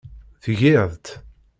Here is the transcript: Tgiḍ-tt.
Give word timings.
Tgiḍ-tt. 0.43 1.07